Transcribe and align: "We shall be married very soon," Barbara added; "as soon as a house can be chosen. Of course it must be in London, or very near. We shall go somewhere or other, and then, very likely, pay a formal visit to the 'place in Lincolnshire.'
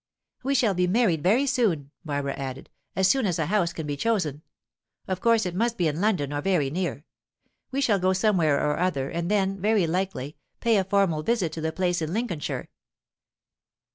"We 0.41 0.55
shall 0.55 0.73
be 0.73 0.87
married 0.87 1.21
very 1.21 1.45
soon," 1.45 1.91
Barbara 2.03 2.33
added; 2.33 2.71
"as 2.95 3.07
soon 3.07 3.27
as 3.27 3.37
a 3.37 3.45
house 3.45 3.71
can 3.71 3.85
be 3.85 3.95
chosen. 3.95 4.41
Of 5.07 5.21
course 5.21 5.45
it 5.45 5.53
must 5.53 5.77
be 5.77 5.87
in 5.87 6.01
London, 6.01 6.33
or 6.33 6.41
very 6.41 6.71
near. 6.71 7.05
We 7.69 7.81
shall 7.81 7.99
go 7.99 8.11
somewhere 8.11 8.67
or 8.67 8.79
other, 8.79 9.11
and 9.11 9.29
then, 9.29 9.61
very 9.61 9.85
likely, 9.85 10.37
pay 10.59 10.77
a 10.77 10.83
formal 10.83 11.21
visit 11.21 11.51
to 11.51 11.61
the 11.61 11.71
'place 11.71 12.01
in 12.01 12.13
Lincolnshire.' 12.13 12.69